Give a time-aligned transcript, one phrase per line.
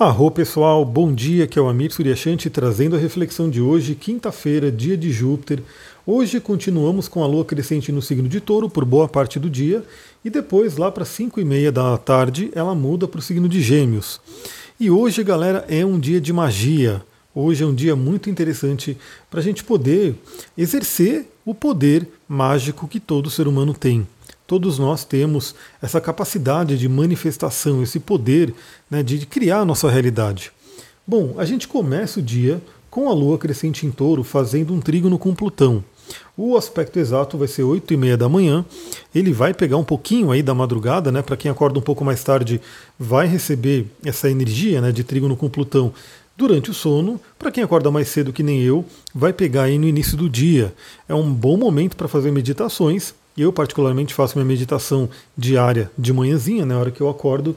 [0.00, 4.72] Arro pessoal, bom dia, que é o Amir Suryashanti trazendo a reflexão de hoje, quinta-feira,
[4.72, 5.62] dia de Júpiter.
[6.06, 9.84] Hoje continuamos com a lua crescente no signo de touro por boa parte do dia
[10.24, 13.60] e depois, lá para 5 e meia da tarde, ela muda para o signo de
[13.60, 14.22] Gêmeos.
[14.80, 17.02] E hoje, galera, é um dia de magia.
[17.34, 18.96] Hoje é um dia muito interessante
[19.30, 20.14] para a gente poder
[20.56, 24.06] exercer o poder mágico que todo ser humano tem.
[24.50, 28.52] Todos nós temos essa capacidade de manifestação, esse poder
[28.90, 30.50] né, de criar a nossa realidade.
[31.06, 35.20] Bom, a gente começa o dia com a Lua crescente em touro fazendo um trígono
[35.20, 35.84] com Plutão.
[36.36, 38.64] O aspecto exato vai ser 8 e meia da manhã.
[39.14, 41.22] Ele vai pegar um pouquinho aí da madrugada, né?
[41.22, 42.60] Para quem acorda um pouco mais tarde,
[42.98, 45.92] vai receber essa energia né, de trígono com Plutão
[46.36, 47.20] durante o sono.
[47.38, 50.74] Para quem acorda mais cedo que nem eu, vai pegar aí no início do dia.
[51.08, 56.66] É um bom momento para fazer meditações eu, particularmente, faço minha meditação diária de manhãzinha,
[56.66, 57.56] na hora que eu acordo.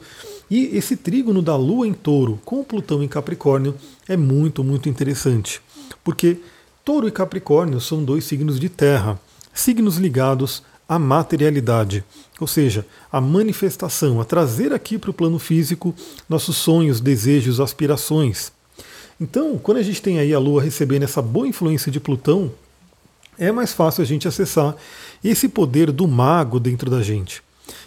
[0.50, 3.74] E esse trígono da Lua em touro com Plutão em Capricórnio
[4.08, 5.60] é muito, muito interessante.
[6.02, 6.38] Porque
[6.84, 9.20] touro e Capricórnio são dois signos de terra,
[9.52, 12.04] signos ligados à materialidade,
[12.38, 15.94] ou seja, a manifestação, a trazer aqui para o plano físico
[16.28, 18.52] nossos sonhos, desejos, aspirações.
[19.20, 22.52] Então, quando a gente tem aí a Lua recebendo essa boa influência de Plutão,
[23.38, 24.76] é mais fácil a gente acessar
[25.22, 27.42] esse poder do mago dentro da gente.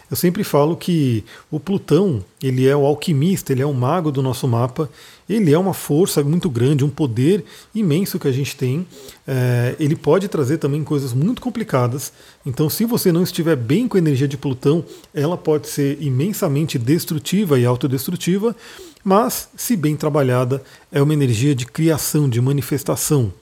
[0.09, 4.23] Eu sempre falo que o Plutão, ele é o alquimista, ele é o mago do
[4.23, 4.90] nosso mapa,
[5.28, 7.44] ele é uma força muito grande, um poder
[7.75, 8.88] imenso que a gente tem.
[9.28, 12.14] É, ele pode trazer também coisas muito complicadas.
[12.45, 16.80] Então, se você não estiver bem com a energia de Plutão, ela pode ser imensamente
[16.80, 18.56] destrutiva e autodestrutiva,
[19.03, 23.34] mas, se bem trabalhada, é uma energia de criação, de manifestação.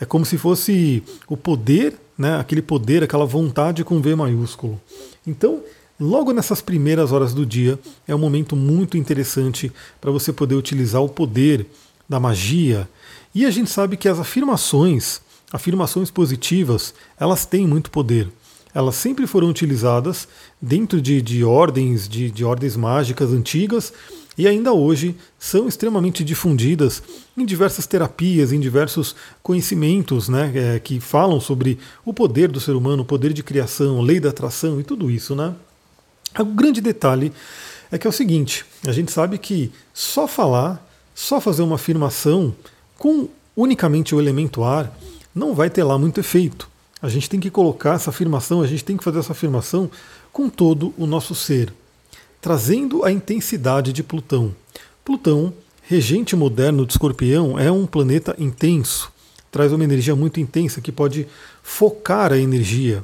[0.00, 4.80] É como se fosse o poder, né, aquele poder, aquela vontade com V maiúsculo.
[5.26, 5.62] Então,
[5.98, 11.02] logo nessas primeiras horas do dia, é um momento muito interessante para você poder utilizar
[11.02, 11.66] o poder
[12.08, 12.88] da magia.
[13.34, 15.20] E a gente sabe que as afirmações,
[15.52, 18.30] afirmações positivas, elas têm muito poder
[18.74, 20.26] elas sempre foram utilizadas
[20.60, 23.92] dentro de, de ordens, de, de ordens mágicas antigas,
[24.36, 27.02] e ainda hoje são extremamente difundidas
[27.36, 32.72] em diversas terapias, em diversos conhecimentos né, é, que falam sobre o poder do ser
[32.72, 35.34] humano, o poder de criação, lei da atração e tudo isso.
[35.34, 35.54] Né?
[36.38, 37.32] O grande detalhe
[37.92, 40.84] é que é o seguinte: a gente sabe que só falar,
[41.14, 42.54] só fazer uma afirmação
[42.98, 44.92] com unicamente o elemento ar
[45.34, 46.68] não vai ter lá muito efeito.
[47.00, 49.90] A gente tem que colocar essa afirmação, a gente tem que fazer essa afirmação
[50.32, 51.72] com todo o nosso ser,
[52.44, 54.54] trazendo a intensidade de Plutão.
[55.02, 55.50] Plutão,
[55.80, 59.10] regente moderno de Escorpião, é um planeta intenso,
[59.50, 61.26] traz uma energia muito intensa que pode
[61.62, 63.02] focar a energia.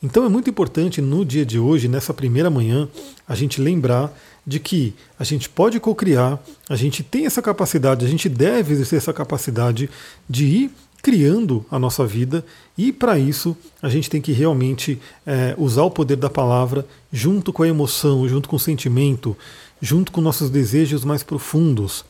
[0.00, 2.88] Então é muito importante no dia de hoje, nessa primeira manhã,
[3.26, 4.16] a gente lembrar
[4.46, 8.98] de que a gente pode co-criar, a gente tem essa capacidade, a gente deve exercer
[8.98, 9.90] essa capacidade
[10.30, 10.70] de ir
[11.06, 12.44] criando a nossa vida
[12.76, 17.52] e para isso a gente tem que realmente é, usar o poder da palavra junto
[17.52, 19.36] com a emoção, junto com o sentimento,
[19.80, 22.04] junto com nossos desejos mais profundos.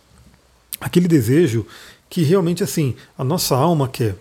[0.81, 1.67] Aquele desejo
[2.09, 4.17] que realmente assim a nossa alma quer.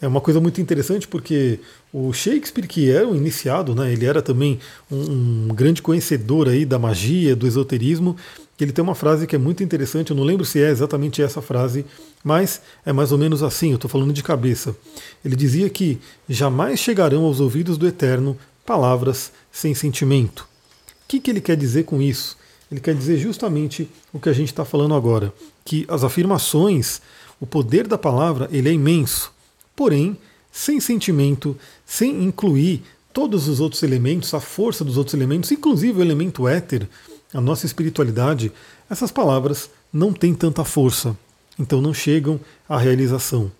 [0.00, 1.60] É uma coisa muito interessante porque
[1.92, 4.58] o Shakespeare, que era um iniciado, né, ele era também
[4.90, 8.16] um, um grande conhecedor aí da magia, do esoterismo,
[8.64, 11.40] ele tem uma frase que é muito interessante, eu não lembro se é exatamente essa
[11.40, 11.86] frase,
[12.24, 14.76] mas é mais ou menos assim, eu estou falando de cabeça.
[15.24, 15.98] Ele dizia que
[16.28, 18.36] jamais chegarão aos ouvidos do Eterno
[18.66, 20.40] palavras sem sentimento.
[20.40, 22.36] O que, que ele quer dizer com isso?
[22.70, 25.32] Ele quer dizer justamente o que a gente está falando agora,
[25.64, 27.00] que as afirmações,
[27.40, 29.32] o poder da palavra, ele é imenso,
[29.74, 30.18] porém,
[30.52, 32.82] sem sentimento, sem incluir
[33.12, 36.88] todos os outros elementos, a força dos outros elementos, inclusive o elemento éter,
[37.32, 38.52] a nossa espiritualidade,
[38.88, 41.16] essas palavras não têm tanta força,
[41.58, 43.50] então não chegam à realização.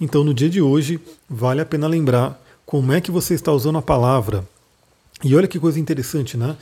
[0.00, 3.78] Então no dia de hoje vale a pena lembrar como é que você está usando
[3.78, 4.46] a palavra.
[5.24, 6.56] E olha que coisa interessante, né?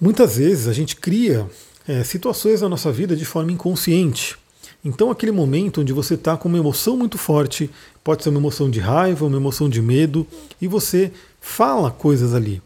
[0.00, 1.48] Muitas vezes a gente cria
[1.86, 4.36] é, situações na nossa vida de forma inconsciente.
[4.84, 7.70] Então, aquele momento onde você está com uma emoção muito forte,
[8.02, 10.26] pode ser uma emoção de raiva, uma emoção de medo,
[10.60, 12.60] e você fala coisas ali.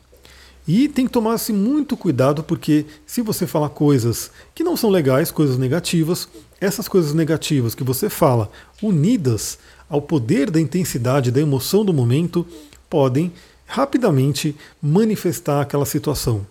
[0.67, 5.31] E tem que tomar-se muito cuidado, porque se você falar coisas que não são legais,
[5.31, 6.29] coisas negativas,
[6.61, 8.51] essas coisas negativas que você fala,
[8.83, 9.59] unidas
[9.89, 12.45] ao poder da intensidade, da emoção do momento,
[12.91, 13.33] podem
[13.67, 16.45] rapidamente manifestar aquela situação.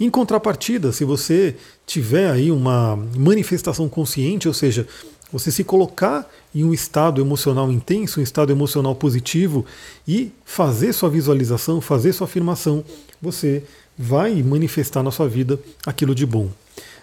[0.00, 1.54] Em contrapartida, se você
[1.86, 4.86] tiver aí uma manifestação consciente, ou seja,
[5.30, 9.64] você se colocar em um estado emocional intenso, um estado emocional positivo
[10.06, 12.84] e fazer sua visualização, fazer sua afirmação,
[13.22, 13.62] você
[13.96, 16.50] vai manifestar na sua vida aquilo de bom.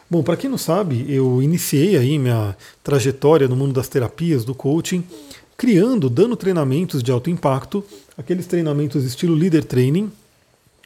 [0.10, 4.54] Bom, para quem não sabe, eu iniciei aí minha trajetória no mundo das terapias, do
[4.54, 5.04] coaching,
[5.56, 7.86] criando, dando treinamentos de alto impacto,
[8.18, 10.12] aqueles treinamentos estilo leader training,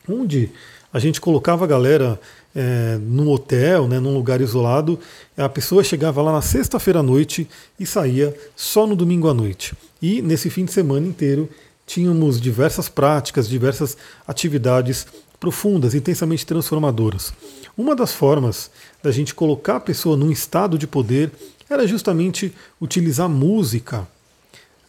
[0.08, 0.52] onde
[0.92, 2.20] a gente colocava a galera
[2.54, 5.00] é, num hotel, né, num lugar isolado,
[5.38, 7.48] a pessoa chegava lá na sexta-feira à noite
[7.80, 9.74] e saía só no domingo à noite.
[10.02, 11.50] E nesse fim de semana inteiro
[11.86, 13.98] tínhamos diversas práticas, diversas
[14.28, 15.08] atividades
[15.44, 17.34] profundas, intensamente transformadoras.
[17.78, 18.72] Uma das formas
[19.04, 21.34] da gente colocar a pessoa num estado de poder
[21.70, 24.08] era justamente utilizar música.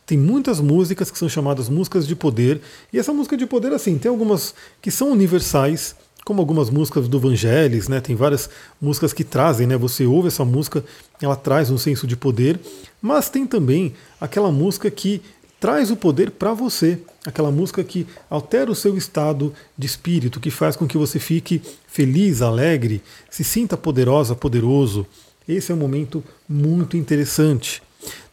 [0.06, 2.60] Tem muitas músicas que são chamadas músicas de poder,
[2.92, 7.18] e essa música de poder, assim, tem algumas que são universais, como algumas músicas do
[7.18, 8.00] Vangelis, né?
[8.00, 8.48] Tem várias
[8.80, 9.76] músicas que trazem, né?
[9.76, 10.84] Você ouve essa música,
[11.20, 12.60] ela traz um senso de poder,
[13.02, 15.20] mas tem também aquela música que
[15.64, 16.98] traz o poder para você.
[17.26, 21.62] Aquela música que altera o seu estado de espírito, que faz com que você fique
[21.88, 25.06] feliz, alegre, se sinta poderosa, poderoso.
[25.48, 27.82] Esse é um momento muito interessante.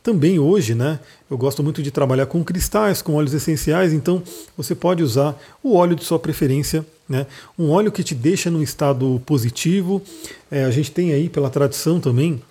[0.04, 1.00] Também hoje, né,
[1.30, 4.22] eu gosto muito de trabalhar com cristais, com óleos essenciais, então
[4.57, 7.25] você pode usar o óleo de sua preferência, né,
[7.57, 10.01] um óleo que te deixa num estado positivo.
[10.51, 12.42] É, a gente tem aí pela tradição também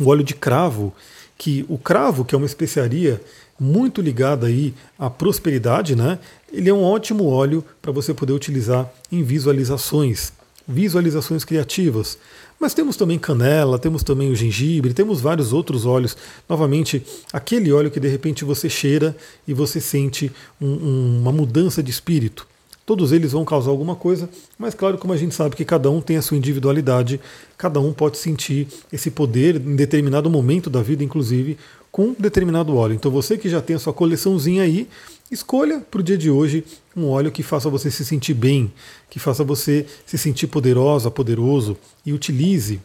[0.00, 0.92] o óleo de cravo,
[1.40, 3.18] que o cravo, que é uma especiaria,
[3.58, 6.18] muito ligada aí à prosperidade, né?
[6.52, 10.34] Ele é um ótimo óleo para você poder utilizar em visualizações,
[10.68, 12.18] visualizações criativas.
[12.60, 16.14] Mas temos também canela, temos também o gengibre, temos vários outros óleos.
[16.46, 17.02] Novamente,
[17.32, 19.16] aquele óleo que de repente você cheira
[19.48, 22.46] e você sente um, um, uma mudança de espírito.
[22.90, 24.28] Todos eles vão causar alguma coisa,
[24.58, 27.20] mas claro, como a gente sabe que cada um tem a sua individualidade,
[27.56, 31.56] cada um pode sentir esse poder em determinado momento da vida, inclusive,
[31.92, 32.94] com determinado óleo.
[32.94, 34.88] Então você que já tem a sua coleçãozinha aí,
[35.30, 36.64] escolha para o dia de hoje
[36.96, 38.72] um óleo que faça você se sentir bem,
[39.08, 42.80] que faça você se sentir poderosa, poderoso e utilize.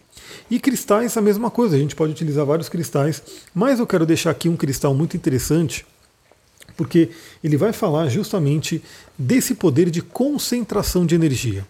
[0.52, 3.24] E cristais a mesma coisa, a gente pode utilizar vários cristais,
[3.56, 5.84] mas eu quero deixar aqui um cristal muito interessante,
[6.76, 7.10] porque
[7.44, 8.82] ele vai falar justamente
[9.18, 11.66] desse poder de concentração de energia.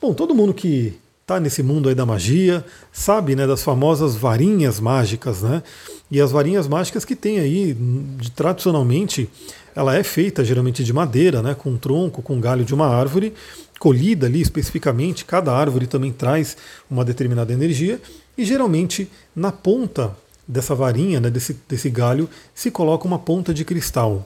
[0.00, 0.94] Bom, todo mundo que
[1.26, 5.60] está nesse mundo aí da magia, sabe, né, das famosas varinhas mágicas, né?
[6.08, 9.28] E as varinhas mágicas que tem aí, de, tradicionalmente,
[9.74, 13.34] ela é feita geralmente de madeira, né, com tronco, com galho de uma árvore,
[13.80, 16.56] colhida ali especificamente, cada árvore também traz
[16.88, 18.00] uma determinada energia,
[18.38, 20.16] e geralmente na ponta
[20.46, 24.24] dessa varinha, né, desse, desse galho, se coloca uma ponta de cristal.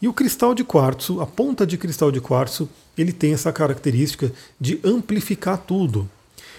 [0.00, 4.32] E o cristal de quartzo, a ponta de cristal de quartzo, ele tem essa característica
[4.60, 6.08] de amplificar tudo.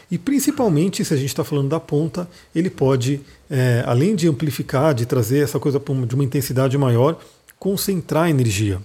[0.09, 3.19] E principalmente, se a gente está falando da ponta, ele pode,
[3.49, 7.19] é, além de amplificar, de trazer essa coisa de uma intensidade maior,
[7.59, 8.81] concentrar energia.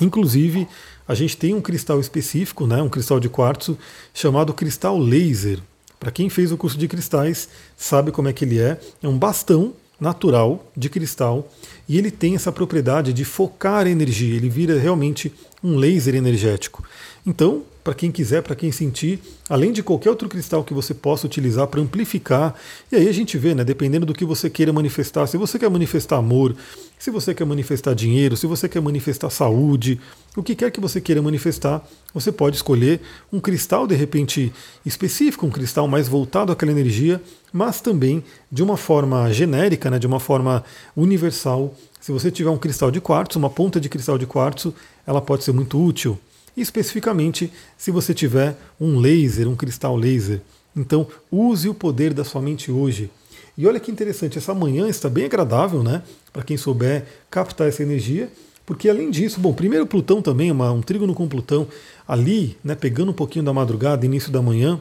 [0.00, 0.68] Inclusive,
[1.06, 3.76] a gente tem um cristal específico, né, um cristal de quartzo,
[4.14, 5.58] chamado cristal laser.
[5.98, 8.78] Para quem fez o curso de cristais, sabe como é que ele é.
[9.02, 11.50] É um bastão natural de cristal
[11.88, 16.84] e ele tem essa propriedade de focar energia, ele vira realmente um laser energético.
[17.26, 19.18] Então, para quem quiser, para quem sentir,
[19.48, 22.54] além de qualquer outro cristal que você possa utilizar para amplificar.
[22.92, 25.70] E aí a gente vê, né, dependendo do que você queira manifestar, se você quer
[25.70, 26.54] manifestar amor,
[26.98, 29.98] se você quer manifestar dinheiro, se você quer manifestar saúde,
[30.36, 31.82] o que quer que você queira manifestar,
[32.12, 33.00] você pode escolher
[33.32, 34.52] um cristal de repente
[34.84, 40.06] específico, um cristal mais voltado àquela energia, mas também de uma forma genérica, né, de
[40.06, 40.62] uma forma
[40.94, 41.74] universal.
[41.98, 44.74] Se você tiver um cristal de quartzo, uma ponta de cristal de quartzo,
[45.06, 46.18] ela pode ser muito útil
[46.60, 50.40] especificamente se você tiver um laser, um cristal laser.
[50.76, 53.10] Então, use o poder da sua mente hoje.
[53.56, 56.02] E olha que interessante, essa manhã está bem agradável, né?
[56.32, 58.30] Para quem souber captar essa energia,
[58.68, 61.66] porque além disso, bom, primeiro Plutão também, uma, um trígono com Plutão
[62.06, 64.78] ali, né, pegando um pouquinho da madrugada, início da manhã,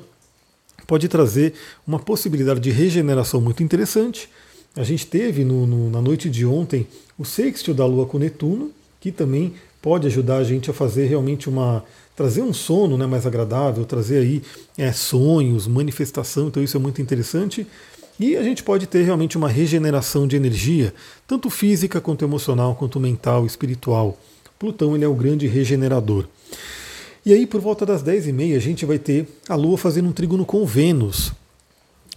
[0.85, 1.53] pode trazer
[1.87, 4.29] uma possibilidade de regeneração muito interessante.
[4.75, 6.85] A gente teve no, no, na noite de ontem
[7.17, 9.53] o sextil da Lua com Netuno, que também
[9.87, 11.81] pode ajudar a gente a fazer realmente uma
[12.13, 14.41] trazer um sono né, mais agradável, trazer aí
[14.77, 17.65] é, sonhos, manifestação, então isso é muito interessante.
[18.19, 20.93] E a gente pode ter realmente uma regeneração de energia,
[21.25, 24.17] tanto física quanto emocional, quanto mental, espiritual.
[24.59, 26.25] Plutão ele é o grande regenerador.
[27.25, 30.45] E aí, por volta das 10h30, a gente vai ter a Lua fazendo um trígono
[30.45, 31.31] com Vênus.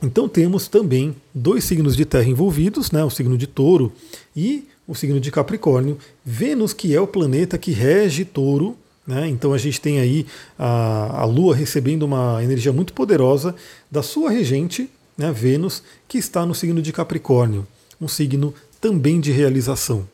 [0.03, 3.93] Então temos também dois signos de terra envolvidos, né, o signo de touro
[4.35, 9.29] e o signo de Capricórnio, Vênus, que é o planeta que rege touro, né?
[9.29, 10.27] então a gente tem aí
[10.59, 13.55] a, a Lua recebendo uma energia muito poderosa
[13.89, 17.65] da sua regente, né, Vênus, que está no signo de Capricórnio,
[18.01, 20.09] um signo também de realização.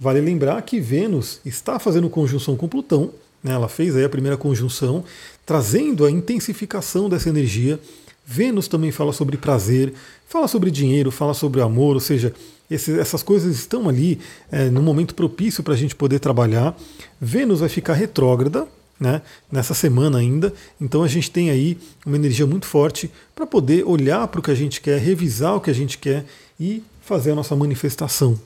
[0.00, 3.10] Vale lembrar que Vênus está fazendo conjunção com Plutão,
[3.42, 5.04] né, ela fez aí a primeira conjunção,
[5.44, 7.78] trazendo a intensificação dessa energia,
[8.24, 9.92] Vênus também fala sobre prazer,
[10.26, 12.32] fala sobre dinheiro, fala sobre amor, ou seja,
[12.70, 14.18] essas coisas estão ali
[14.50, 16.76] é, no momento propício para a gente poder trabalhar.
[17.20, 18.66] Vênus vai ficar retrógrada,
[18.98, 20.52] né, nessa semana ainda.
[20.80, 24.50] Então a gente tem aí uma energia muito forte para poder olhar para o que
[24.50, 26.24] a gente quer, revisar o que a gente quer
[26.58, 28.38] e fazer a nossa manifestação.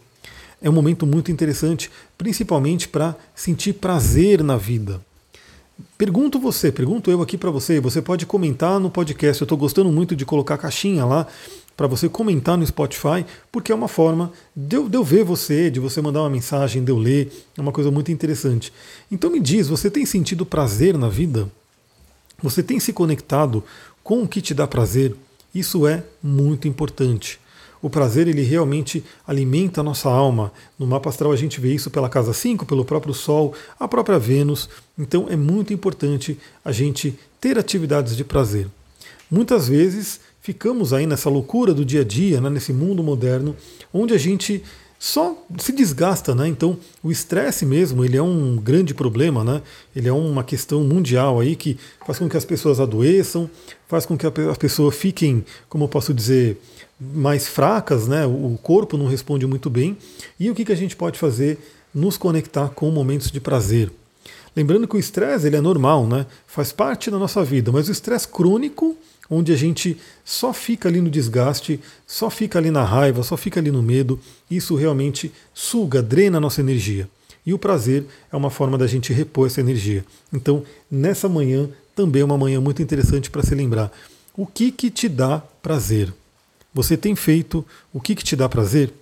[0.60, 5.00] É um momento muito interessante, principalmente para sentir prazer na vida.
[5.96, 7.78] Pergunto você, pergunto eu aqui para você.
[7.78, 9.40] Você pode comentar no podcast.
[9.40, 11.28] Eu estou gostando muito de colocar caixinha lá
[11.78, 15.70] para você comentar no Spotify, porque é uma forma de eu, de eu, ver você,
[15.70, 17.32] de você mandar uma mensagem, de eu ler.
[17.56, 18.72] É uma coisa muito interessante.
[19.08, 21.48] Então me diz, você tem sentido prazer na vida?
[22.42, 23.62] Você tem se conectado
[24.02, 25.14] com o que te dá prazer?
[25.54, 27.38] Isso é muito importante.
[27.80, 30.52] O prazer ele realmente alimenta a nossa alma.
[30.76, 34.18] No mapa astral a gente vê isso pela casa 5, pelo próprio Sol, a própria
[34.18, 34.68] Vênus.
[34.98, 38.66] Então é muito importante a gente ter atividades de prazer.
[39.30, 43.54] Muitas vezes ficamos aí nessa loucura do dia a dia, né, nesse mundo moderno,
[43.92, 44.62] onde a gente
[44.98, 46.48] só se desgasta, né?
[46.48, 49.60] Então, o estresse mesmo, ele é um grande problema, né?
[49.94, 51.76] Ele é uma questão mundial aí que
[52.06, 53.48] faz com que as pessoas adoeçam,
[53.86, 56.58] faz com que as pessoas fiquem, como eu posso dizer,
[56.98, 58.24] mais fracas, né?
[58.24, 59.98] O corpo não responde muito bem.
[60.40, 61.58] E o que, que a gente pode fazer?
[61.94, 63.92] Nos conectar com momentos de prazer.
[64.56, 66.24] Lembrando que o estresse ele é normal, né?
[66.46, 68.96] Faz parte da nossa vida, mas o estresse crônico,
[69.30, 73.60] onde a gente só fica ali no desgaste, só fica ali na raiva, só fica
[73.60, 74.18] ali no medo,
[74.50, 77.08] isso realmente suga, drena a nossa energia.
[77.44, 80.04] E o prazer é uma forma da gente repor essa energia.
[80.32, 83.92] Então, nessa manhã também é uma manhã muito interessante para se lembrar.
[84.36, 86.12] O que que te dá prazer?
[86.72, 88.92] Você tem feito o que, que te dá prazer?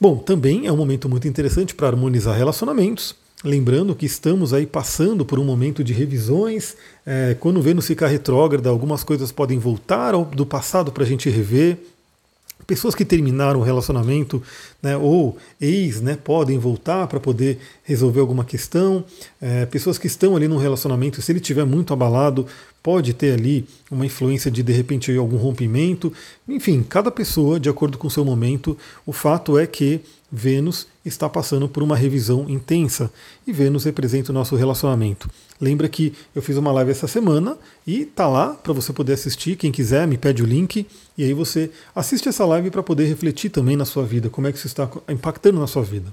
[0.00, 3.14] Bom, também é um momento muito interessante para harmonizar relacionamentos.
[3.44, 6.74] Lembrando que estamos aí passando por um momento de revisões.
[7.04, 11.76] É, quando Vênus ficar retrógrada, algumas coisas podem voltar do passado para a gente rever.
[12.66, 14.42] Pessoas que terminaram o relacionamento,
[14.82, 19.04] né, ou ex, né, podem voltar para poder resolver alguma questão.
[19.42, 22.46] É, pessoas que estão ali no relacionamento, se ele estiver muito abalado,
[22.82, 26.10] pode ter ali uma influência de de repente algum rompimento.
[26.48, 28.74] Enfim, cada pessoa, de acordo com o seu momento,
[29.04, 30.00] o fato é que
[30.36, 33.08] Vênus está passando por uma revisão intensa
[33.46, 35.30] e Vênus representa o nosso relacionamento.
[35.60, 39.54] Lembra que eu fiz uma live essa semana e tá lá para você poder assistir.
[39.54, 40.86] Quem quiser, me pede o link
[41.16, 44.52] e aí você assiste essa live para poder refletir também na sua vida, como é
[44.52, 46.12] que isso está impactando na sua vida.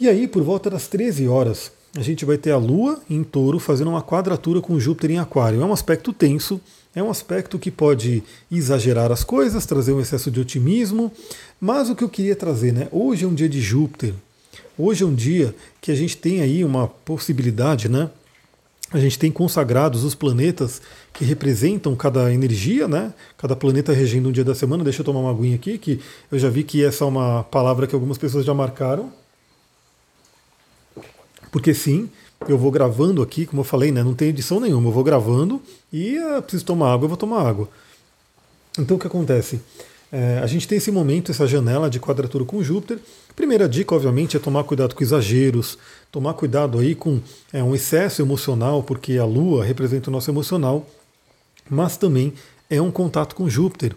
[0.00, 3.58] E aí, por volta das 13 horas, a gente vai ter a Lua em touro
[3.58, 5.60] fazendo uma quadratura com Júpiter em Aquário.
[5.60, 6.60] É um aspecto tenso,
[6.94, 11.12] é um aspecto que pode exagerar as coisas, trazer um excesso de otimismo,
[11.60, 12.88] mas o que eu queria trazer, né?
[12.90, 14.14] Hoje é um dia de Júpiter.
[14.76, 18.10] Hoje é um dia que a gente tem aí uma possibilidade, né?
[18.90, 20.80] A gente tem consagrados os planetas
[21.12, 23.12] que representam cada energia, né?
[23.36, 24.82] Cada planeta regendo um dia da semana.
[24.82, 26.00] Deixa eu tomar uma aguinha aqui, que
[26.32, 29.12] eu já vi que essa é uma palavra que algumas pessoas já marcaram.
[31.50, 32.08] Porque sim,
[32.46, 34.02] eu vou gravando aqui, como eu falei, né?
[34.02, 34.88] Não tem edição nenhuma.
[34.88, 35.60] Eu vou gravando
[35.92, 37.68] e uh, preciso tomar água, eu vou tomar água.
[38.78, 39.60] Então o que acontece?
[40.10, 42.98] É, a gente tem esse momento, essa janela de quadratura com Júpiter.
[43.36, 45.76] Primeira dica, obviamente, é tomar cuidado com exageros,
[46.10, 47.20] tomar cuidado aí com
[47.52, 50.88] é, um excesso emocional, porque a Lua representa o nosso emocional,
[51.68, 52.32] mas também
[52.70, 53.94] é um contato com Júpiter.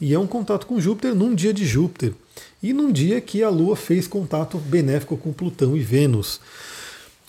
[0.00, 2.12] E é um contato com Júpiter num dia de Júpiter.
[2.62, 6.40] E num dia que a Lua fez contato benéfico com Plutão e Vênus.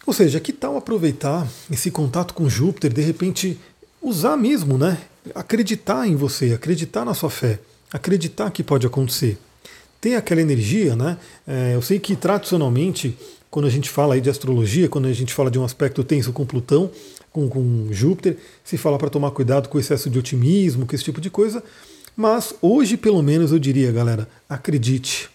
[0.09, 3.59] Ou seja, que tal aproveitar esse contato com Júpiter, de repente
[4.01, 4.97] usar mesmo, né?
[5.35, 7.59] Acreditar em você, acreditar na sua fé
[7.91, 9.37] acreditar que pode acontecer.
[10.01, 11.17] Ter aquela energia, né?
[11.45, 13.17] É, eu sei que tradicionalmente,
[13.49, 16.31] quando a gente fala aí de astrologia, quando a gente fala de um aspecto tenso
[16.31, 16.89] com Plutão,
[17.31, 21.03] com, com Júpiter, se fala para tomar cuidado com o excesso de otimismo, com esse
[21.03, 21.63] tipo de coisa.
[22.15, 25.29] Mas hoje, pelo menos, eu diria, galera, acredite,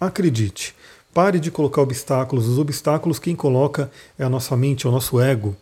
[0.00, 0.74] acredite.
[1.12, 2.46] Pare de colocar obstáculos.
[2.46, 5.56] Os obstáculos quem coloca é a nossa mente, é o nosso ego.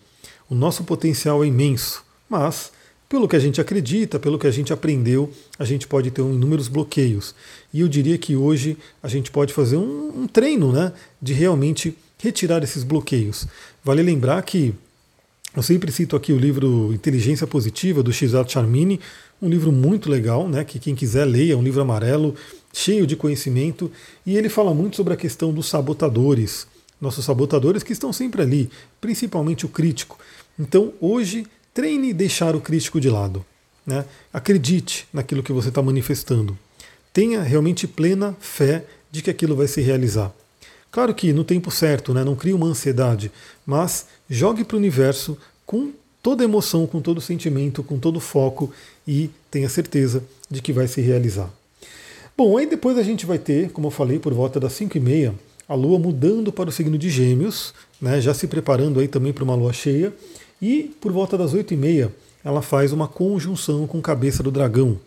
[0.49, 2.73] O nosso potencial é imenso, mas
[3.09, 6.69] pelo que a gente acredita, pelo que a gente aprendeu, a gente pode ter inúmeros
[6.69, 7.35] bloqueios.
[7.73, 11.97] E eu diria que hoje a gente pode fazer um, um treino né, de realmente
[12.19, 13.47] retirar esses bloqueios.
[13.83, 14.75] Vale lembrar que
[15.57, 19.01] eu sempre cito aqui o livro Inteligência Positiva, do Shizat Charmini,
[19.41, 22.35] um livro muito legal, né, que quem quiser leia, é um livro amarelo,
[22.73, 23.91] cheio de conhecimento,
[24.25, 26.67] e ele fala muito sobre a questão dos sabotadores,
[27.01, 28.71] nossos sabotadores que estão sempre ali,
[29.01, 30.19] principalmente o crítico.
[30.59, 31.47] Então, hoje
[31.79, 33.47] Treine deixar o crítico de lado.
[33.87, 34.05] Né?
[34.33, 36.59] Acredite naquilo que você está manifestando.
[37.13, 40.35] Tenha realmente plena fé de que aquilo vai se realizar.
[40.91, 42.25] Claro que no tempo certo, né?
[42.25, 43.31] não crie uma ansiedade,
[43.65, 48.73] mas jogue para o universo com toda emoção, com todo sentimento, com todo foco
[49.07, 51.49] e tenha certeza de que vai se realizar.
[52.39, 55.01] Bom, aí depois a gente vai ter, como eu falei, por volta das 5 e
[55.01, 55.35] meia,
[55.69, 59.43] a Lua mudando para o signo de Gêmeos, né, já se preparando aí também para
[59.43, 60.15] uma Lua cheia,
[60.63, 62.15] e por volta das 8 e meia
[62.45, 65.01] ela faz uma conjunção com cabeça do dragão.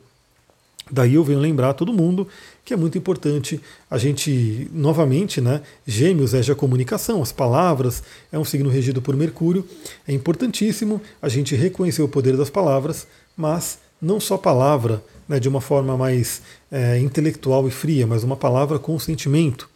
[0.92, 2.28] Daí eu venho lembrar todo mundo
[2.66, 5.62] que é muito importante a gente, novamente, né?
[5.88, 9.66] Gêmeos é já comunicação, as palavras, é um signo regido por Mercúrio.
[10.06, 13.08] É importantíssimo a gente reconhecer o poder das palavras,
[13.38, 18.36] mas não só palavra né, de uma forma mais é, intelectual e fria, mas uma
[18.36, 19.70] palavra com sentimento.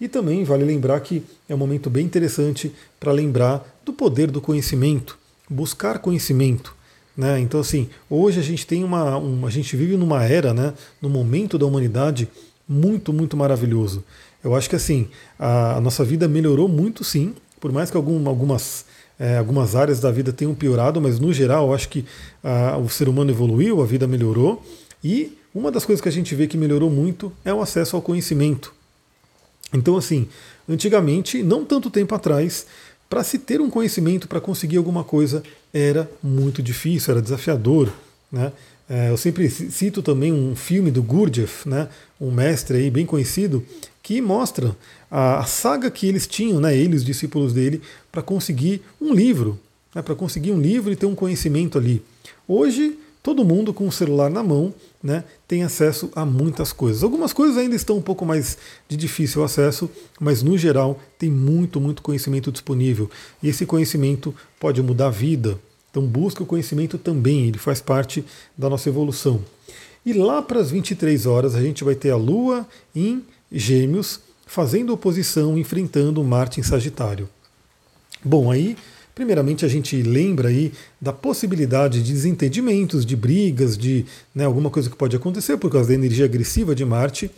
[0.00, 4.40] E também vale lembrar que é um momento bem interessante para lembrar do poder do
[4.40, 5.16] conhecimento,
[5.48, 6.74] buscar conhecimento.
[7.16, 7.38] Né?
[7.38, 9.46] Então, assim, hoje a gente tem uma, uma.
[9.46, 12.28] A gente vive numa era, né, num momento da humanidade
[12.68, 14.02] muito, muito maravilhoso.
[14.42, 15.08] Eu acho que assim,
[15.38, 18.84] a, a nossa vida melhorou muito sim, por mais que algum, algumas,
[19.20, 22.04] é, algumas áreas da vida tenham piorado, mas no geral eu acho que
[22.42, 24.62] a, o ser humano evoluiu, a vida melhorou.
[25.06, 28.02] E uma das coisas que a gente vê que melhorou muito é o acesso ao
[28.02, 28.74] conhecimento.
[29.72, 30.26] Então, assim,
[30.68, 32.66] antigamente, não tanto tempo atrás,
[33.08, 37.92] para se ter um conhecimento, para conseguir alguma coisa, era muito difícil, era desafiador.
[38.32, 38.52] Né?
[38.90, 41.88] É, eu sempre cito também um filme do Gurdjieff, né,
[42.20, 43.64] um mestre aí bem conhecido,
[44.02, 44.76] que mostra
[45.08, 49.56] a, saga que eles tinham, né, ele e os discípulos dele, para conseguir um livro,
[49.94, 52.02] né, para conseguir um livro e ter um conhecimento ali.
[52.48, 57.02] Hoje todo mundo com o celular na mão né, tem acesso a muitas coisas.
[57.02, 58.56] Algumas coisas ainda estão um pouco mais
[58.88, 59.90] de difícil acesso,
[60.20, 63.10] mas no geral tem muito, muito conhecimento disponível.
[63.42, 65.58] E esse conhecimento pode mudar a vida.
[65.90, 68.24] Então busca o conhecimento também, ele faz parte
[68.56, 69.40] da nossa evolução.
[70.04, 72.64] E lá para as 23 horas a gente vai ter a Lua
[72.94, 77.28] em Gêmeos fazendo oposição, enfrentando Marte em Sagitário.
[78.24, 78.76] Bom, aí
[79.16, 80.70] Primeiramente, a gente lembra aí
[81.00, 84.04] da possibilidade de desentendimentos, de brigas, de
[84.34, 87.30] né, alguma coisa que pode acontecer por causa da energia agressiva de Marte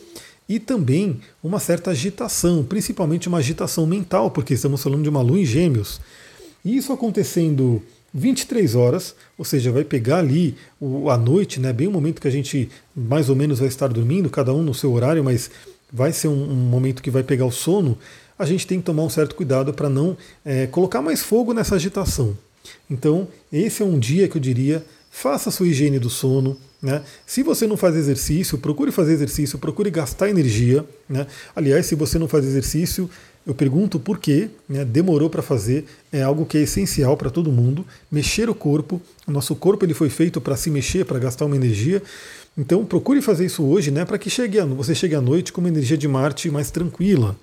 [0.48, 5.38] e também uma certa agitação, principalmente uma agitação mental, porque estamos falando de uma lua
[5.38, 6.00] em Gêmeos.
[6.64, 7.80] E isso acontecendo
[8.12, 10.56] 23 horas, ou seja, vai pegar ali
[11.08, 14.28] a noite, né, bem o momento que a gente mais ou menos vai estar dormindo,
[14.28, 15.48] cada um no seu horário, mas
[15.92, 17.96] vai ser um, um momento que vai pegar o sono
[18.38, 21.74] a gente tem que tomar um certo cuidado para não é, colocar mais fogo nessa
[21.74, 22.36] agitação.
[22.90, 26.56] Então, esse é um dia que eu diria, faça a sua higiene do sono.
[26.80, 27.02] Né?
[27.26, 30.84] Se você não faz exercício, procure fazer exercício, procure gastar energia.
[31.08, 31.26] Né?
[31.56, 33.10] Aliás, se você não faz exercício,
[33.46, 34.84] eu pergunto por quê, né?
[34.84, 37.84] demorou para fazer, é algo que é essencial para todo mundo.
[38.10, 41.56] Mexer o corpo, o nosso corpo ele foi feito para se mexer, para gastar uma
[41.56, 42.02] energia.
[42.56, 44.04] Então procure fazer isso hoje, né?
[44.04, 47.36] para que chegue a, você chegue à noite com uma energia de Marte mais tranquila.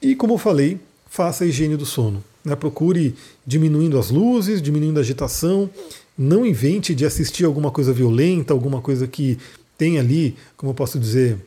[0.00, 2.22] E como eu falei, faça a higiene do sono.
[2.44, 2.54] Né?
[2.54, 3.14] Procure
[3.46, 5.68] diminuindo as luzes, diminuindo a agitação.
[6.16, 9.38] Não invente de assistir alguma coisa violenta, alguma coisa que
[9.76, 11.38] tem ali, como eu posso dizer,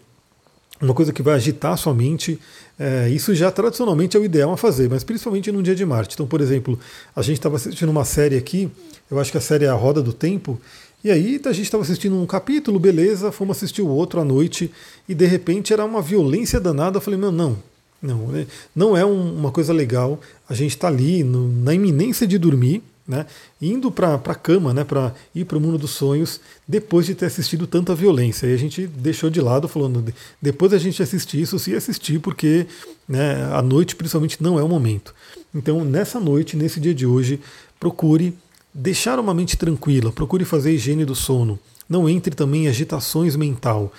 [0.81, 2.39] uma coisa que vai agitar a sua mente.
[2.79, 6.13] É, isso já tradicionalmente é o ideal a fazer, mas principalmente num dia de Marte.
[6.15, 6.79] Então, por exemplo,
[7.15, 8.71] a gente estava assistindo uma série aqui,
[9.09, 10.59] eu acho que a série é A Roda do Tempo,
[11.03, 14.71] e aí a gente estava assistindo um capítulo, beleza, fomos assistir o outro à noite,
[15.07, 16.97] e de repente era uma violência danada.
[16.97, 17.57] Eu falei, meu, não,
[18.01, 18.47] não, né?
[18.75, 20.19] não é um, uma coisa legal.
[20.49, 23.25] A gente está ali no, na iminência de dormir, né,
[23.61, 27.25] indo para a cama, né, para ir para o mundo dos sonhos, depois de ter
[27.25, 28.47] assistido tanta violência.
[28.47, 32.65] E a gente deixou de lado, falando, depois a gente assistir isso, se assistir, porque
[33.07, 35.13] né, a noite, principalmente, não é o momento.
[35.53, 37.39] Então, nessa noite, nesse dia de hoje,
[37.79, 38.33] procure
[38.73, 41.59] deixar uma mente tranquila, procure fazer higiene do sono.
[41.89, 43.91] Não entre também em agitações mental.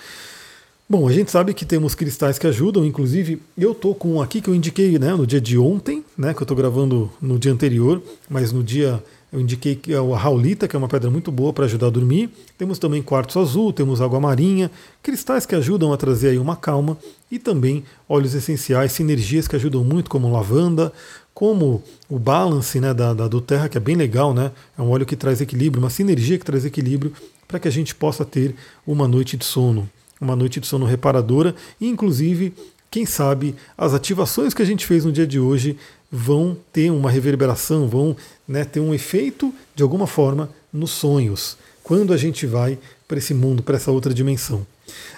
[0.87, 4.41] Bom, a gente sabe que temos cristais que ajudam, inclusive eu estou com um aqui
[4.41, 7.53] que eu indiquei né, no dia de ontem, né, que eu estou gravando no dia
[7.53, 11.31] anterior, mas no dia eu indiquei que é a raulita, que é uma pedra muito
[11.31, 12.29] boa para ajudar a dormir.
[12.57, 14.69] Temos também quartzo azul, temos água marinha,
[15.01, 16.97] cristais que ajudam a trazer aí uma calma
[17.31, 20.91] e também óleos essenciais, sinergias que ajudam muito, como lavanda,
[21.33, 24.51] como o balance né, da, da, do terra, que é bem legal, né?
[24.77, 27.13] É um óleo que traz equilíbrio, uma sinergia que traz equilíbrio
[27.47, 28.53] para que a gente possa ter
[28.85, 29.89] uma noite de sono
[30.23, 32.53] uma noite de sono reparadora e, inclusive,
[32.89, 35.77] quem sabe as ativações que a gente fez no dia de hoje
[36.11, 38.15] vão ter uma reverberação, vão
[38.47, 43.33] né, ter um efeito de alguma forma nos sonhos, quando a gente vai para esse
[43.33, 44.65] mundo, para essa outra dimensão.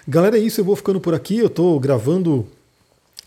[0.08, 1.38] Galera, é isso, eu vou ficando por aqui.
[1.38, 2.46] Eu estou gravando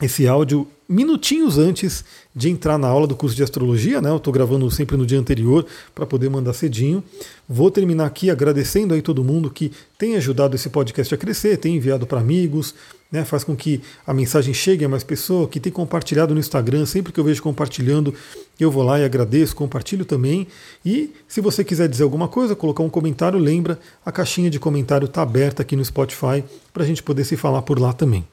[0.00, 2.02] esse áudio minutinhos antes
[2.34, 4.08] de entrar na aula do curso de astrologia, né?
[4.08, 7.04] Eu estou gravando sempre no dia anterior para poder mandar cedinho.
[7.46, 11.76] Vou terminar aqui agradecendo aí todo mundo que tem ajudado esse podcast a crescer, tem
[11.76, 12.74] enviado para amigos,
[13.12, 13.22] né?
[13.24, 17.12] Faz com que a mensagem chegue a mais pessoas, que tem compartilhado no Instagram, sempre
[17.12, 18.14] que eu vejo compartilhando,
[18.58, 20.46] eu vou lá e agradeço, compartilho também.
[20.84, 25.04] E se você quiser dizer alguma coisa, colocar um comentário, lembra, a caixinha de comentário
[25.04, 28.26] está aberta aqui no Spotify para a gente poder se falar por lá também.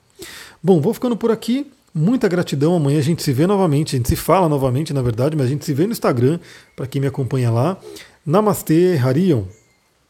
[0.63, 1.67] Bom, vou ficando por aqui.
[1.97, 2.75] Muita gratidão.
[2.75, 5.49] Amanhã a gente se vê novamente, a gente se fala novamente, na verdade, mas a
[5.49, 6.41] gente se vê no Instagram,
[6.75, 7.77] para quem me acompanha lá.
[8.25, 9.45] Namastê, Harion.